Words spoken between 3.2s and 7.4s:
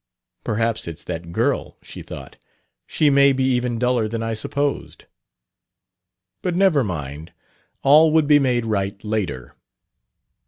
be even duller than I supposed." But never mind;